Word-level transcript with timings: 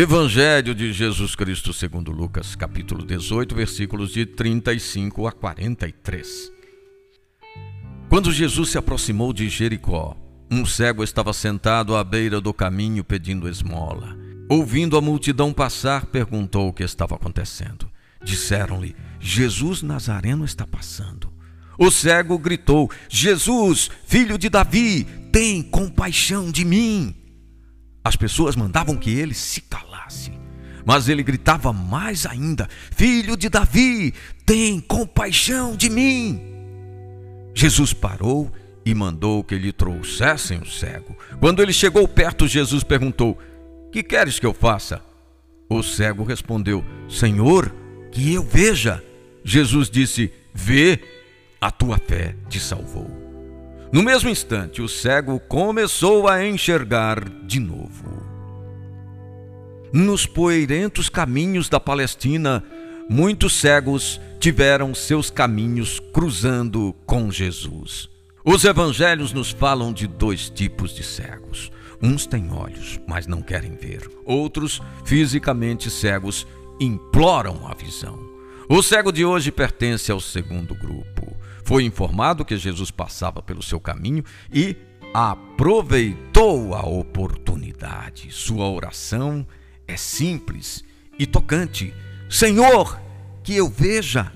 Evangelho 0.00 0.76
de 0.76 0.92
Jesus 0.92 1.34
Cristo 1.34 1.72
segundo 1.72 2.12
Lucas, 2.12 2.54
capítulo 2.54 3.04
18, 3.04 3.52
versículos 3.52 4.12
de 4.12 4.24
35 4.24 5.26
a 5.26 5.32
43. 5.32 6.52
Quando 8.08 8.30
Jesus 8.30 8.68
se 8.68 8.78
aproximou 8.78 9.32
de 9.32 9.48
Jericó, 9.48 10.16
um 10.48 10.64
cego 10.64 11.02
estava 11.02 11.32
sentado 11.32 11.96
à 11.96 12.04
beira 12.04 12.40
do 12.40 12.54
caminho 12.54 13.02
pedindo 13.02 13.48
esmola. 13.48 14.16
Ouvindo 14.48 14.96
a 14.96 15.00
multidão 15.00 15.52
passar, 15.52 16.06
perguntou 16.06 16.68
o 16.68 16.72
que 16.72 16.84
estava 16.84 17.16
acontecendo. 17.16 17.90
Disseram-lhe: 18.22 18.94
Jesus 19.18 19.82
Nazareno 19.82 20.44
está 20.44 20.64
passando. 20.64 21.28
O 21.76 21.90
cego 21.90 22.38
gritou: 22.38 22.88
Jesus, 23.08 23.90
filho 24.06 24.38
de 24.38 24.48
Davi, 24.48 25.02
tem 25.32 25.60
compaixão 25.60 26.52
de 26.52 26.64
mim. 26.64 27.16
As 28.08 28.16
pessoas 28.16 28.56
mandavam 28.56 28.96
que 28.96 29.10
ele 29.10 29.34
se 29.34 29.60
calasse. 29.60 30.32
Mas 30.82 31.10
ele 31.10 31.22
gritava 31.22 31.74
mais 31.74 32.24
ainda: 32.24 32.66
Filho 32.90 33.36
de 33.36 33.50
Davi, 33.50 34.14
tem 34.46 34.80
compaixão 34.80 35.76
de 35.76 35.90
mim. 35.90 36.40
Jesus 37.54 37.92
parou 37.92 38.50
e 38.82 38.94
mandou 38.94 39.44
que 39.44 39.58
lhe 39.58 39.74
trouxessem 39.74 40.58
o 40.58 40.64
cego. 40.64 41.14
Quando 41.38 41.60
ele 41.60 41.70
chegou 41.70 42.08
perto, 42.08 42.48
Jesus 42.48 42.82
perguntou: 42.82 43.38
Que 43.92 44.02
queres 44.02 44.38
que 44.38 44.46
eu 44.46 44.54
faça? 44.54 45.02
O 45.68 45.82
cego 45.82 46.24
respondeu: 46.24 46.82
Senhor, 47.10 47.70
que 48.10 48.32
eu 48.32 48.42
veja. 48.42 49.04
Jesus 49.44 49.90
disse: 49.90 50.32
Vê, 50.54 50.98
a 51.60 51.70
tua 51.70 51.98
fé 51.98 52.34
te 52.48 52.58
salvou. 52.58 53.27
No 53.90 54.02
mesmo 54.02 54.28
instante, 54.28 54.82
o 54.82 54.88
cego 54.88 55.40
começou 55.40 56.28
a 56.28 56.46
enxergar 56.46 57.26
de 57.46 57.58
novo. 57.58 58.22
Nos 59.90 60.26
poeirentos 60.26 61.08
caminhos 61.08 61.70
da 61.70 61.80
Palestina, 61.80 62.62
muitos 63.08 63.54
cegos 63.54 64.20
tiveram 64.38 64.94
seus 64.94 65.30
caminhos 65.30 66.00
cruzando 66.12 66.94
com 67.06 67.30
Jesus. 67.30 68.10
Os 68.44 68.64
evangelhos 68.64 69.32
nos 69.32 69.50
falam 69.50 69.90
de 69.90 70.06
dois 70.06 70.50
tipos 70.50 70.94
de 70.94 71.02
cegos. 71.02 71.72
Uns 72.02 72.26
têm 72.26 72.52
olhos, 72.52 73.00
mas 73.06 73.26
não 73.26 73.40
querem 73.40 73.74
ver. 73.74 74.06
Outros, 74.26 74.82
fisicamente 75.06 75.90
cegos, 75.90 76.46
imploram 76.78 77.66
a 77.66 77.74
visão. 77.74 78.18
O 78.68 78.82
cego 78.82 79.10
de 79.10 79.24
hoje 79.24 79.50
pertence 79.50 80.12
ao 80.12 80.20
segundo 80.20 80.74
grupo. 80.74 81.17
Foi 81.68 81.84
informado 81.84 82.46
que 82.46 82.56
Jesus 82.56 82.90
passava 82.90 83.42
pelo 83.42 83.62
seu 83.62 83.78
caminho 83.78 84.24
e 84.50 84.74
aproveitou 85.12 86.74
a 86.74 86.80
oportunidade. 86.80 88.30
Sua 88.30 88.66
oração 88.70 89.46
é 89.86 89.94
simples 89.94 90.82
e 91.18 91.26
tocante: 91.26 91.92
Senhor, 92.30 92.98
que 93.44 93.54
eu 93.54 93.68
veja. 93.68 94.32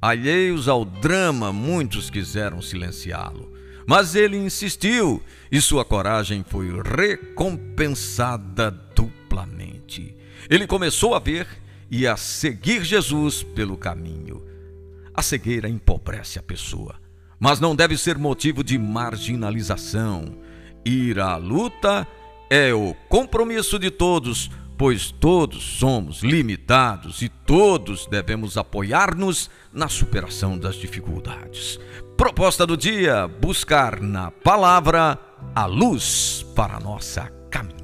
Alheios 0.00 0.68
ao 0.68 0.86
drama, 0.86 1.52
muitos 1.52 2.08
quiseram 2.08 2.62
silenciá-lo, 2.62 3.52
mas 3.86 4.14
ele 4.14 4.38
insistiu 4.38 5.22
e 5.52 5.60
sua 5.60 5.84
coragem 5.84 6.42
foi 6.48 6.70
recompensada 6.80 8.70
duplamente. 8.70 10.16
Ele 10.48 10.66
começou 10.66 11.14
a 11.14 11.18
ver 11.18 11.46
e 11.90 12.06
a 12.06 12.16
seguir 12.16 12.84
Jesus 12.84 13.42
pelo 13.42 13.76
caminho. 13.76 14.48
A 15.18 15.22
cegueira 15.22 15.68
empobrece 15.68 16.38
a 16.38 16.42
pessoa, 16.44 16.94
mas 17.40 17.58
não 17.58 17.74
deve 17.74 17.98
ser 17.98 18.16
motivo 18.16 18.62
de 18.62 18.78
marginalização. 18.78 20.38
Ir 20.86 21.18
à 21.18 21.34
luta 21.34 22.06
é 22.48 22.72
o 22.72 22.94
compromisso 23.08 23.80
de 23.80 23.90
todos, 23.90 24.48
pois 24.76 25.10
todos 25.10 25.60
somos 25.60 26.22
limitados 26.22 27.20
e 27.20 27.28
todos 27.28 28.06
devemos 28.06 28.56
apoiar-nos 28.56 29.50
na 29.72 29.88
superação 29.88 30.56
das 30.56 30.76
dificuldades. 30.76 31.80
Proposta 32.16 32.64
do 32.64 32.76
dia: 32.76 33.26
buscar 33.26 34.00
na 34.00 34.30
palavra 34.30 35.18
a 35.52 35.66
luz 35.66 36.46
para 36.54 36.76
a 36.76 36.80
nossa 36.80 37.22
caminhada. 37.50 37.77